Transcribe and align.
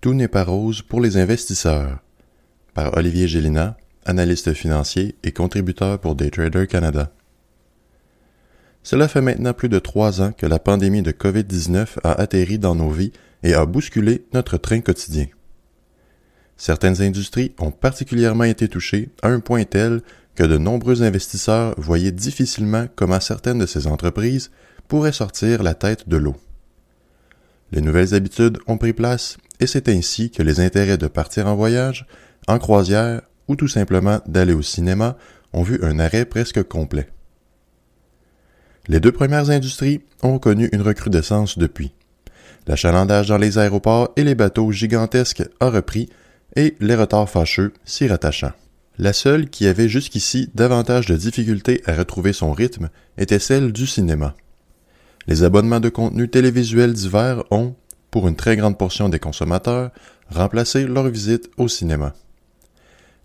Tout 0.00 0.14
n'est 0.14 0.28
pas 0.28 0.44
rose 0.44 0.82
pour 0.82 1.00
les 1.00 1.16
investisseurs. 1.16 1.98
Par 2.74 2.96
Olivier 2.96 3.26
Gélina, 3.26 3.76
analyste 4.04 4.52
financier 4.52 5.16
et 5.24 5.32
contributeur 5.32 5.98
pour 5.98 6.14
Daytrader 6.14 6.66
Canada. 6.66 7.12
Cela 8.82 9.08
fait 9.08 9.20
maintenant 9.20 9.52
plus 9.52 9.68
de 9.68 9.80
trois 9.80 10.20
ans 10.20 10.32
que 10.32 10.46
la 10.46 10.60
pandémie 10.60 11.02
de 11.02 11.10
COVID-19 11.10 11.98
a 12.04 12.12
atterri 12.12 12.58
dans 12.58 12.76
nos 12.76 12.90
vies 12.90 13.12
et 13.42 13.54
a 13.54 13.66
bousculé 13.66 14.26
notre 14.32 14.58
train 14.58 14.80
quotidien. 14.80 15.26
Certaines 16.56 17.02
industries 17.02 17.52
ont 17.58 17.72
particulièrement 17.72 18.44
été 18.44 18.68
touchées 18.68 19.10
à 19.22 19.28
un 19.28 19.40
point 19.40 19.64
tel 19.64 20.02
que 20.36 20.44
de 20.44 20.58
nombreux 20.58 21.02
investisseurs 21.02 21.74
voyaient 21.78 22.12
difficilement 22.12 22.86
comment 22.94 23.20
certaines 23.20 23.58
de 23.58 23.66
ces 23.66 23.86
entreprises 23.86 24.50
pourraient 24.86 25.12
sortir 25.12 25.62
la 25.62 25.74
tête 25.74 26.08
de 26.08 26.16
l'eau. 26.16 26.36
Les 27.72 27.80
nouvelles 27.80 28.14
habitudes 28.14 28.58
ont 28.66 28.78
pris 28.78 28.92
place 28.92 29.38
et 29.60 29.66
c'est 29.66 29.88
ainsi 29.88 30.30
que 30.30 30.42
les 30.42 30.60
intérêts 30.60 30.98
de 30.98 31.06
partir 31.06 31.46
en 31.46 31.56
voyage, 31.56 32.06
en 32.46 32.58
croisière 32.58 33.22
ou 33.48 33.56
tout 33.56 33.68
simplement 33.68 34.20
d'aller 34.26 34.52
au 34.52 34.62
cinéma 34.62 35.16
ont 35.52 35.62
vu 35.62 35.78
un 35.82 35.98
arrêt 35.98 36.24
presque 36.24 36.62
complet. 36.62 37.08
Les 38.88 39.00
deux 39.00 39.12
premières 39.12 39.50
industries 39.50 40.00
ont 40.22 40.38
connu 40.38 40.68
une 40.72 40.82
recrudescence 40.82 41.58
depuis. 41.58 41.92
L'achalandage 42.66 43.28
dans 43.28 43.38
les 43.38 43.58
aéroports 43.58 44.10
et 44.16 44.24
les 44.24 44.34
bateaux 44.34 44.70
gigantesques 44.70 45.44
a 45.60 45.70
repris 45.70 46.08
et 46.54 46.76
les 46.80 46.94
retards 46.94 47.30
fâcheux 47.30 47.72
s'y 47.84 48.06
rattachant. 48.06 48.52
La 48.98 49.12
seule 49.12 49.50
qui 49.50 49.66
avait 49.66 49.88
jusqu'ici 49.88 50.50
davantage 50.54 51.06
de 51.06 51.16
difficultés 51.16 51.82
à 51.86 51.94
retrouver 51.94 52.32
son 52.32 52.52
rythme 52.52 52.88
était 53.18 53.38
celle 53.38 53.72
du 53.72 53.86
cinéma. 53.86 54.34
Les 55.28 55.42
abonnements 55.42 55.80
de 55.80 55.88
contenu 55.88 56.28
télévisuel 56.28 56.92
divers 56.92 57.42
ont, 57.50 57.74
pour 58.10 58.28
une 58.28 58.36
très 58.36 58.56
grande 58.56 58.78
portion 58.78 59.08
des 59.08 59.18
consommateurs, 59.18 59.90
remplacé 60.30 60.86
leur 60.86 61.08
visite 61.08 61.50
au 61.56 61.66
cinéma. 61.66 62.14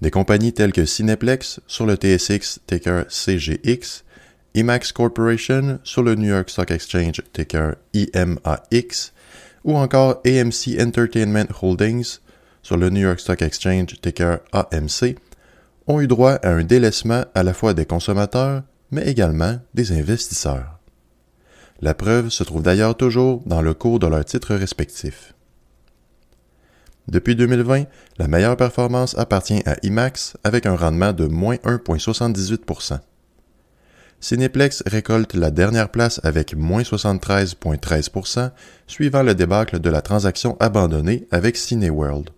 Des 0.02 0.10
compagnies 0.10 0.52
telles 0.52 0.72
que 0.72 0.86
Cineplex 0.86 1.60
sur 1.68 1.86
le 1.86 1.96
TSX 1.96 2.60
ticker 2.66 3.04
CGX, 3.08 4.04
IMAX 4.56 4.92
Corporation 4.92 5.80
sur 5.84 6.02
le 6.02 6.16
New 6.16 6.30
York 6.30 6.50
Stock 6.50 6.72
Exchange 6.72 7.22
ticker 7.34 7.76
IMAX, 7.94 9.14
ou 9.64 9.78
encore 9.78 10.22
AMC 10.26 10.82
Entertainment 10.82 11.48
Holdings 11.62 12.18
sur 12.64 12.78
le 12.78 12.90
New 12.90 13.02
York 13.02 13.20
Stock 13.20 13.44
Exchange 13.44 14.02
ticker 14.02 14.40
AMC 14.52 15.18
ont 15.86 16.02
eu 16.02 16.08
droit 16.08 16.34
à 16.34 16.50
un 16.50 16.64
délaissement 16.64 17.26
à 17.36 17.44
la 17.44 17.54
fois 17.54 17.76
des 17.76 17.86
consommateurs, 17.86 18.64
mais 18.90 19.08
également 19.08 19.60
des 19.76 19.92
investisseurs. 19.92 20.81
La 21.82 21.94
preuve 21.94 22.30
se 22.30 22.44
trouve 22.44 22.62
d'ailleurs 22.62 22.96
toujours 22.96 23.42
dans 23.46 23.62
le 23.62 23.74
cours 23.74 24.00
de 24.00 24.08
leurs 24.08 24.26
titres 24.26 24.56
respectifs. 24.56 25.34
Depuis 27.08 27.36
2020, 27.36 27.86
la 28.20 28.28
meilleure 28.28 28.56
performance 28.56 29.18
appartient 29.18 29.64
à 29.66 29.76
IMAX 29.84 30.38
avec 30.44 30.66
un 30.66 30.76
rendement 30.76 31.14
de 31.14 31.26
moins 31.26 31.56
1,78% 31.56 33.00
Cineplex 34.24 34.84
récolte 34.86 35.34
la 35.34 35.50
dernière 35.50 35.90
place 35.90 36.22
avec 36.24 36.56
moins 36.56 36.84
73,13% 36.84 38.52
suivant 38.86 39.24
le 39.24 39.34
débâcle 39.34 39.80
de 39.80 39.90
la 39.90 40.04
transaction 40.04 40.58
abandonnée 40.60 41.28
avec 41.32 41.58
Cineworld. 41.58 42.30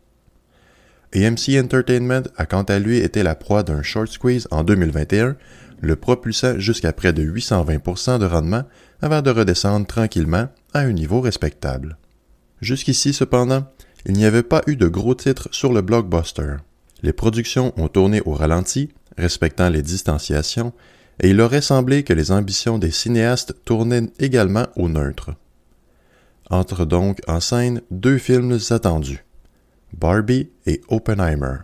AMC 1.14 1.62
Entertainment 1.62 2.24
a 2.38 2.46
quant 2.46 2.64
à 2.64 2.80
lui 2.80 3.00
été 3.00 3.22
la 3.22 3.36
proie 3.36 3.64
d'un 3.64 3.84
short 3.84 4.08
squeeze 4.08 4.48
en 4.50 4.64
2021, 4.64 5.36
le 5.82 5.96
propulsant 5.98 6.58
jusqu'à 6.58 6.94
près 6.94 7.12
de 7.12 7.22
820% 7.22 8.18
de 8.18 8.26
rendement 8.26 8.64
avant 9.04 9.22
de 9.22 9.32
redescendre 9.32 9.86
tranquillement 9.86 10.48
à 10.74 10.80
un 10.80 10.94
niveau 10.94 11.20
respectable. 11.20 11.98
Jusqu'ici, 12.62 13.12
cependant, 13.12 13.66
il 14.06 14.14
n'y 14.14 14.24
avait 14.24 14.44
pas 14.44 14.62
eu 14.66 14.78
de 14.78 14.88
gros 14.88 15.14
titres 15.14 15.50
sur 15.52 15.74
le 15.74 15.82
blockbuster. 15.82 16.56
Les 17.02 17.12
productions 17.12 17.74
ont 17.76 17.90
tourné 17.90 18.22
au 18.26 18.32
ralenti, 18.32 18.94
respectant 19.18 19.68
les 19.68 19.82
distanciations, 19.82 20.72
et 21.20 21.32
il 21.32 21.42
aurait 21.42 21.62
semblé 21.62 22.04
que 22.04 22.14
les 22.14 22.32
ambitions 22.32 22.78
des 22.78 22.92
cinéastes 22.92 23.54
tournaient 23.66 24.10
également 24.20 24.68
au 24.78 24.88
neutre. 24.88 25.32
Entrent 26.50 26.86
donc 26.86 27.20
en 27.28 27.42
scène 27.42 27.82
deux 27.92 28.18
films 28.18 28.58
attendus. 28.70 29.26
Barbie 29.92 30.50
et 30.66 30.80
Oppenheimer. 30.88 31.58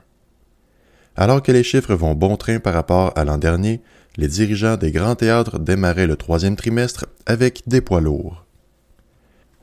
Alors 1.15 1.41
que 1.41 1.53
les 1.53 1.63
chiffres 1.63 1.95
vont 1.95 2.15
bon 2.15 2.35
train 2.35 2.59
par 2.59 2.73
rapport 2.73 3.13
à 3.17 3.23
l'an 3.23 3.37
dernier, 3.37 3.81
les 4.17 4.27
dirigeants 4.27 4.77
des 4.77 4.91
grands 4.91 5.15
théâtres 5.15 5.59
démarraient 5.59 6.07
le 6.07 6.15
troisième 6.15 6.55
trimestre 6.55 7.05
avec 7.25 7.63
des 7.67 7.81
poids 7.81 8.01
lourds. 8.01 8.45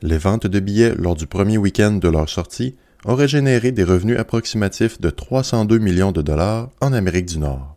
Les 0.01 0.17
ventes 0.17 0.47
de 0.47 0.59
billets 0.59 0.95
lors 0.95 1.15
du 1.15 1.27
premier 1.27 1.57
week-end 1.57 1.93
de 1.93 2.07
leur 2.07 2.29
sortie 2.29 2.75
auraient 3.05 3.27
généré 3.27 3.71
des 3.71 3.83
revenus 3.83 4.19
approximatifs 4.19 4.99
de 5.01 5.09
302 5.09 5.77
millions 5.77 6.11
de 6.11 6.21
dollars 6.21 6.69
en 6.81 6.93
Amérique 6.93 7.27
du 7.27 7.39
Nord. 7.39 7.75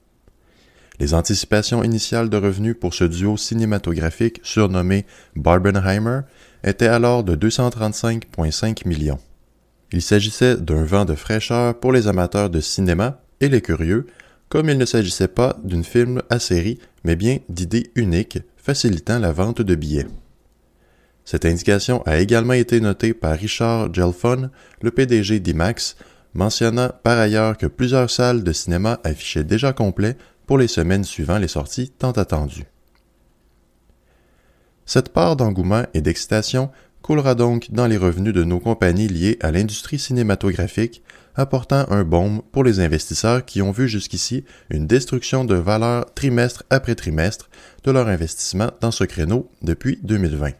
Les 0.98 1.14
anticipations 1.14 1.82
initiales 1.82 2.28
de 2.28 2.36
revenus 2.36 2.76
pour 2.78 2.92
ce 2.92 3.04
duo 3.04 3.38
cinématographique 3.38 4.40
surnommé 4.42 5.06
Barbenheimer 5.34 6.20
étaient 6.62 6.88
alors 6.88 7.24
de 7.24 7.36
235,5 7.36 8.86
millions. 8.86 9.18
Il 9.92 10.02
s'agissait 10.02 10.56
d'un 10.56 10.84
vent 10.84 11.06
de 11.06 11.14
fraîcheur 11.14 11.80
pour 11.80 11.92
les 11.92 12.06
amateurs 12.06 12.50
de 12.50 12.60
cinéma 12.60 13.22
et 13.40 13.48
les 13.48 13.62
curieux, 13.62 14.06
comme 14.50 14.68
il 14.68 14.76
ne 14.76 14.84
s'agissait 14.84 15.28
pas 15.28 15.56
d'une 15.64 15.84
film 15.84 16.22
à 16.28 16.38
série, 16.38 16.78
mais 17.04 17.16
bien 17.16 17.38
d'idées 17.48 17.90
uniques 17.94 18.40
facilitant 18.56 19.18
la 19.18 19.32
vente 19.32 19.62
de 19.62 19.74
billets. 19.74 20.08
Cette 21.24 21.44
indication 21.44 22.02
a 22.02 22.18
également 22.18 22.54
été 22.54 22.80
notée 22.80 23.14
par 23.14 23.38
Richard 23.38 23.94
Gelfon, 23.94 24.50
le 24.82 24.90
PDG 24.90 25.38
d'IMAX, 25.38 25.96
mentionnant 26.34 26.90
par 27.04 27.18
ailleurs 27.18 27.56
que 27.56 27.66
plusieurs 27.66 28.10
salles 28.10 28.42
de 28.42 28.52
cinéma 28.52 28.98
affichaient 29.04 29.44
déjà 29.44 29.72
complet 29.72 30.16
pour 30.46 30.58
les 30.58 30.68
semaines 30.68 31.04
suivant 31.04 31.38
les 31.38 31.48
sorties 31.48 31.90
tant 31.90 32.12
attendues. 32.12 32.66
Cette 34.84 35.12
part 35.12 35.36
d'engouement 35.36 35.84
et 35.94 36.00
d'excitation 36.00 36.70
coulera 37.02 37.34
donc 37.34 37.70
dans 37.70 37.86
les 37.86 37.96
revenus 37.96 38.34
de 38.34 38.44
nos 38.44 38.60
compagnies 38.60 39.08
liées 39.08 39.38
à 39.40 39.50
l'industrie 39.50 39.98
cinématographique, 39.98 41.02
apportant 41.34 41.86
un 41.90 42.04
baume 42.04 42.42
pour 42.52 42.64
les 42.64 42.80
investisseurs 42.80 43.44
qui 43.44 43.62
ont 43.62 43.70
vu 43.70 43.88
jusqu'ici 43.88 44.44
une 44.68 44.86
destruction 44.86 45.44
de 45.44 45.54
valeur 45.54 46.12
trimestre 46.14 46.64
après 46.70 46.94
trimestre 46.94 47.48
de 47.84 47.90
leur 47.90 48.08
investissement 48.08 48.70
dans 48.80 48.90
ce 48.90 49.04
créneau 49.04 49.50
depuis 49.62 49.98
2020. 50.02 50.52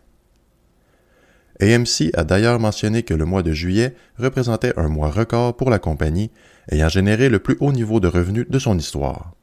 AMC 1.61 2.11
a 2.15 2.25
d'ailleurs 2.25 2.59
mentionné 2.59 3.03
que 3.03 3.13
le 3.13 3.27
mois 3.27 3.43
de 3.43 3.53
juillet 3.53 3.95
représentait 4.19 4.79
un 4.79 4.89
mois 4.89 5.11
record 5.11 5.57
pour 5.57 5.69
la 5.69 5.79
compagnie, 5.79 6.31
ayant 6.71 6.89
généré 6.89 7.29
le 7.29 7.39
plus 7.39 7.59
haut 7.61 7.73
niveau 7.73 8.01
de 8.01 8.09
revenus 8.09 8.49
de 8.49 8.59
son 8.59 8.79
histoire. 8.79 9.35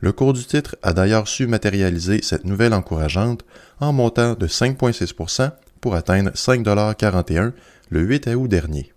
Le 0.00 0.12
cours 0.12 0.34
du 0.34 0.44
titre 0.44 0.76
a 0.82 0.92
d'ailleurs 0.92 1.26
su 1.26 1.46
matérialiser 1.46 2.20
cette 2.22 2.44
nouvelle 2.44 2.74
encourageante 2.74 3.46
en 3.80 3.94
montant 3.94 4.34
de 4.34 4.46
5,6 4.46 5.14
pour 5.80 5.94
atteindre 5.94 6.30
5,41 6.30 7.52
le 7.90 8.00
8 8.00 8.28
août 8.34 8.48
dernier. 8.48 8.92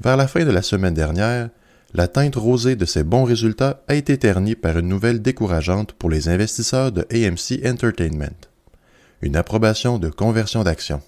Vers 0.00 0.16
la 0.16 0.28
fin 0.28 0.44
de 0.44 0.50
la 0.50 0.62
semaine 0.62 0.94
dernière, 0.94 1.48
la 1.94 2.08
teinte 2.08 2.36
rosée 2.36 2.76
de 2.76 2.84
ces 2.84 3.04
bons 3.04 3.24
résultats 3.24 3.82
a 3.88 3.94
été 3.94 4.18
ternie 4.18 4.54
par 4.54 4.78
une 4.78 4.88
nouvelle 4.88 5.22
décourageante 5.22 5.92
pour 5.92 6.10
les 6.10 6.28
investisseurs 6.28 6.92
de 6.92 7.06
AMC 7.10 7.66
Entertainment, 7.66 8.36
une 9.22 9.36
approbation 9.36 9.98
de 9.98 10.10
conversion 10.10 10.62
d'actions. 10.62 11.02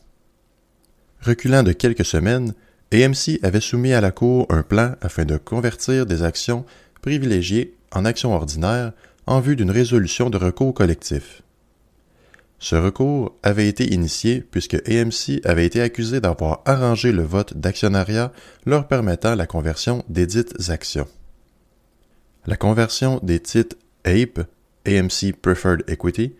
Reculant 1.21 1.63
de 1.63 1.73
quelques 1.73 2.05
semaines, 2.05 2.55
AMC 2.93 3.41
avait 3.43 3.61
soumis 3.61 3.93
à 3.93 4.01
la 4.01 4.13
Cour 4.13 4.47
un 4.49 4.63
plan 4.63 4.95
afin 5.03 5.25
de 5.25 5.37
convertir 5.37 6.07
des 6.07 6.23
actions 6.23 6.65
privilégiées 7.03 7.75
en 7.93 8.05
actions 8.05 8.33
ordinaires 8.33 8.93
en 9.27 9.41
vue 9.41 9.57
d'une 9.57 9.71
résolution 9.71 10.31
de 10.31 10.39
recours 10.39 10.73
collectif. 10.73 11.43
Ce 12.59 12.75
recours 12.75 13.37
avait 13.43 13.69
été 13.69 13.93
initié 13.93 14.41
puisque 14.41 14.75
AMC 14.75 15.41
avait 15.45 15.67
été 15.67 15.81
accusé 15.81 16.21
d'avoir 16.21 16.63
arrangé 16.65 17.13
le 17.13 17.23
vote 17.23 17.57
d'actionnariat 17.57 18.33
leur 18.67 18.89
permettant 18.89 19.37
la 19.37 19.47
conversion 19.47 20.05
des 20.09 20.27
dites 20.27 20.69
actions. 20.69 21.07
La 22.47 22.57
conversion 22.57 23.21
des 23.23 23.41
titres 23.41 23.77
APE, 24.05 24.41
AMC 24.87 25.35
Preferred 25.41 25.85
Equity, 25.89 26.35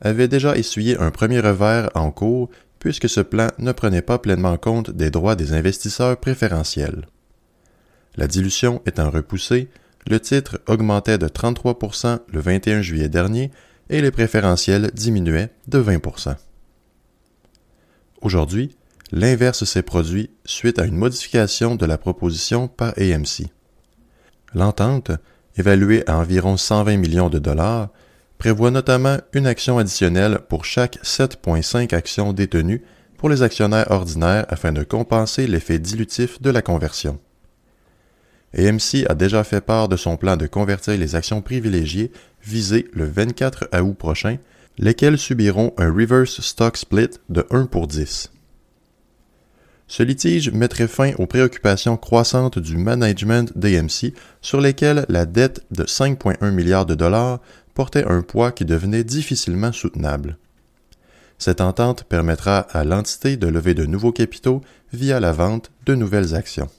avait 0.00 0.28
déjà 0.28 0.56
essuyé 0.56 0.98
un 0.98 1.10
premier 1.10 1.40
revers 1.40 1.90
en 1.94 2.10
cours 2.10 2.50
puisque 2.78 3.08
ce 3.08 3.20
plan 3.20 3.48
ne 3.58 3.72
prenait 3.72 4.02
pas 4.02 4.18
pleinement 4.18 4.58
compte 4.58 4.90
des 4.90 5.10
droits 5.10 5.36
des 5.36 5.54
investisseurs 5.54 6.18
préférentiels. 6.18 7.06
La 8.16 8.26
dilution 8.28 8.82
étant 8.86 9.10
repoussée, 9.10 9.68
le 10.06 10.20
titre 10.20 10.60
augmentait 10.68 11.18
de 11.18 11.26
33% 11.26 12.20
le 12.28 12.40
21 12.40 12.82
juillet 12.82 13.08
dernier 13.08 13.50
et 13.90 14.00
les 14.00 14.10
préférentiels 14.10 14.90
diminuaient 14.94 15.50
de 15.68 15.82
20% 15.82 16.36
Aujourd'hui, 18.22 18.74
l'inverse 19.12 19.64
s'est 19.64 19.82
produit 19.82 20.30
suite 20.44 20.78
à 20.78 20.86
une 20.86 20.96
modification 20.96 21.76
de 21.76 21.86
la 21.86 21.98
proposition 21.98 22.68
par 22.68 22.94
AMC. 22.98 23.48
L'entente, 24.54 25.10
évaluée 25.56 26.08
à 26.08 26.16
environ 26.18 26.56
120 26.56 26.96
millions 26.96 27.28
de 27.28 27.38
dollars, 27.38 27.90
prévoit 28.38 28.70
notamment 28.70 29.18
une 29.32 29.46
action 29.46 29.78
additionnelle 29.78 30.40
pour 30.48 30.64
chaque 30.64 30.98
7,5 31.02 31.94
actions 31.94 32.32
détenues 32.32 32.82
pour 33.18 33.28
les 33.28 33.42
actionnaires 33.42 33.90
ordinaires 33.90 34.46
afin 34.48 34.72
de 34.72 34.82
compenser 34.82 35.46
l'effet 35.46 35.78
dilutif 35.78 36.40
de 36.42 36.50
la 36.50 36.62
conversion. 36.62 37.18
AMC 38.56 39.06
a 39.08 39.14
déjà 39.14 39.42
fait 39.42 39.60
part 39.60 39.88
de 39.88 39.96
son 39.96 40.16
plan 40.16 40.36
de 40.36 40.46
convertir 40.46 40.96
les 40.96 41.16
actions 41.16 41.42
privilégiées 41.42 42.12
visées 42.42 42.88
le 42.92 43.04
24 43.04 43.68
août 43.80 43.94
prochain, 43.94 44.38
lesquelles 44.78 45.18
subiront 45.18 45.72
un 45.76 45.92
reverse 45.92 46.40
stock 46.40 46.76
split 46.76 47.10
de 47.28 47.46
1 47.50 47.66
pour 47.66 47.86
10. 47.86 48.30
Ce 49.86 50.02
litige 50.02 50.50
mettrait 50.50 50.88
fin 50.88 51.12
aux 51.18 51.26
préoccupations 51.26 51.96
croissantes 51.96 52.58
du 52.58 52.76
management 52.76 53.52
d'AMC 53.56 54.14
sur 54.40 54.60
lesquelles 54.60 55.04
la 55.08 55.26
dette 55.26 55.64
de 55.70 55.84
5,1 55.84 56.50
milliards 56.50 56.86
de 56.86 56.94
dollars 56.94 57.40
portait 57.74 58.04
un 58.04 58.22
poids 58.22 58.52
qui 58.52 58.64
devenait 58.64 59.04
difficilement 59.04 59.72
soutenable. 59.72 60.38
Cette 61.38 61.60
entente 61.60 62.04
permettra 62.04 62.58
à 62.58 62.84
l'entité 62.84 63.36
de 63.36 63.48
lever 63.48 63.74
de 63.74 63.84
nouveaux 63.84 64.12
capitaux 64.12 64.62
via 64.92 65.20
la 65.20 65.32
vente 65.32 65.70
de 65.84 65.94
nouvelles 65.94 66.34
actions. 66.34 66.70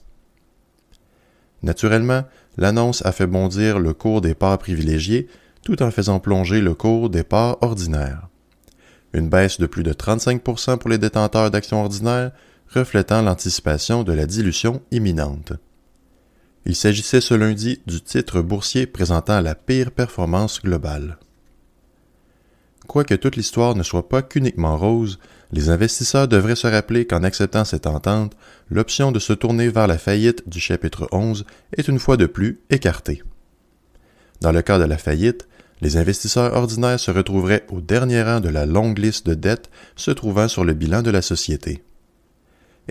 Naturellement, 1.65 2.25
l'annonce 2.57 3.03
a 3.07 3.11
fait 3.11 3.25
bondir 3.25 3.79
le 3.79 3.93
cours 3.93 4.21
des 4.21 4.35
parts 4.35 4.59
privilégiées 4.59 5.27
tout 5.63 5.81
en 5.81 5.89
faisant 5.89 6.19
plonger 6.19 6.61
le 6.61 6.75
cours 6.75 7.09
des 7.09 7.23
parts 7.23 7.57
ordinaires. 7.61 8.27
Une 9.13 9.29
baisse 9.29 9.59
de 9.59 9.65
plus 9.65 9.81
de 9.81 9.91
35% 9.91 10.77
pour 10.77 10.91
les 10.91 10.99
détenteurs 10.99 11.49
d'actions 11.49 11.81
ordinaires, 11.81 12.31
reflétant 12.69 13.23
l'anticipation 13.23 14.03
de 14.03 14.13
la 14.13 14.27
dilution 14.27 14.83
imminente. 14.91 15.53
Il 16.67 16.75
s'agissait 16.75 17.21
ce 17.21 17.33
lundi 17.33 17.81
du 17.87 17.99
titre 17.99 18.41
boursier 18.41 18.85
présentant 18.85 19.41
la 19.41 19.55
pire 19.55 19.91
performance 19.91 20.61
globale. 20.61 21.17
Quoique 22.87 23.15
toute 23.15 23.35
l'histoire 23.35 23.75
ne 23.75 23.83
soit 23.83 24.09
pas 24.09 24.21
qu'uniquement 24.21 24.77
rose, 24.77 25.19
les 25.51 25.69
investisseurs 25.69 26.27
devraient 26.27 26.55
se 26.55 26.67
rappeler 26.67 27.05
qu'en 27.05 27.23
acceptant 27.23 27.65
cette 27.65 27.87
entente, 27.87 28.33
l'option 28.69 29.11
de 29.11 29.19
se 29.19 29.33
tourner 29.33 29.69
vers 29.69 29.87
la 29.87 29.97
faillite 29.97 30.47
du 30.47 30.59
chapitre 30.59 31.07
11 31.11 31.45
est 31.77 31.87
une 31.87 31.99
fois 31.99 32.17
de 32.17 32.25
plus 32.25 32.59
écartée. 32.69 33.23
Dans 34.41 34.51
le 34.51 34.61
cas 34.61 34.79
de 34.79 34.83
la 34.83 34.97
faillite, 34.97 35.47
les 35.81 35.97
investisseurs 35.97 36.53
ordinaires 36.53 36.99
se 36.99 37.11
retrouveraient 37.11 37.65
au 37.69 37.81
dernier 37.81 38.21
rang 38.23 38.39
de 38.39 38.49
la 38.49 38.65
longue 38.65 38.97
liste 38.97 39.25
de 39.25 39.33
dettes 39.33 39.69
se 39.95 40.11
trouvant 40.11 40.47
sur 40.47 40.63
le 40.63 40.73
bilan 40.73 41.01
de 41.01 41.11
la 41.11 41.21
société. 41.21 41.83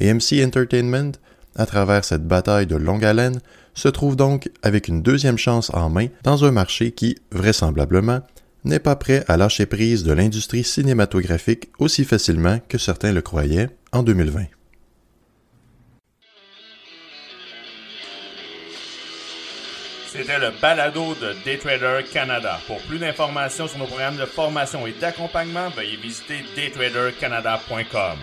AMC 0.00 0.44
Entertainment, 0.44 1.12
à 1.56 1.66
travers 1.66 2.04
cette 2.04 2.26
bataille 2.26 2.66
de 2.66 2.76
longue 2.76 3.04
haleine, 3.04 3.40
se 3.74 3.88
trouve 3.88 4.16
donc 4.16 4.50
avec 4.62 4.88
une 4.88 5.02
deuxième 5.02 5.38
chance 5.38 5.70
en 5.74 5.90
main 5.90 6.08
dans 6.22 6.44
un 6.44 6.50
marché 6.50 6.92
qui, 6.92 7.18
vraisemblablement, 7.32 8.20
n'est 8.64 8.78
pas 8.78 8.96
prêt 8.96 9.24
à 9.28 9.36
lâcher 9.36 9.66
prise 9.66 10.04
de 10.04 10.12
l'industrie 10.12 10.64
cinématographique 10.64 11.70
aussi 11.78 12.04
facilement 12.04 12.60
que 12.68 12.78
certains 12.78 13.12
le 13.12 13.22
croyaient 13.22 13.68
en 13.92 14.02
2020. 14.02 14.46
C'était 20.06 20.38
le 20.38 20.52
balado 20.62 21.14
de 21.16 21.34
Daytrader 21.44 22.04
Canada. 22.12 22.60
Pour 22.68 22.80
plus 22.82 23.00
d'informations 23.00 23.66
sur 23.66 23.78
nos 23.78 23.86
programmes 23.86 24.16
de 24.16 24.26
formation 24.26 24.86
et 24.86 24.92
d'accompagnement, 24.92 25.70
veuillez 25.70 25.96
visiter 25.96 26.44
daytradercanada.com. 26.54 28.18